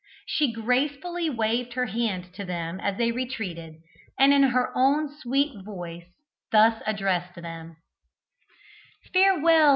[0.25, 3.75] She gracefully waved her hand to them as they retreated,
[4.17, 6.05] and in her own sweet voice
[6.51, 7.77] thus addressed them:
[9.13, 9.69] "Farewell!